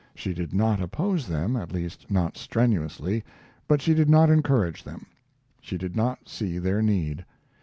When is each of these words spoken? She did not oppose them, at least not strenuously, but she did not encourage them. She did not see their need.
She 0.15 0.33
did 0.33 0.51
not 0.51 0.81
oppose 0.81 1.27
them, 1.27 1.55
at 1.55 1.71
least 1.71 2.09
not 2.09 2.35
strenuously, 2.35 3.23
but 3.67 3.83
she 3.83 3.93
did 3.93 4.09
not 4.09 4.31
encourage 4.31 4.83
them. 4.83 5.05
She 5.61 5.77
did 5.77 5.95
not 5.95 6.27
see 6.27 6.57
their 6.57 6.81
need. 6.81 7.23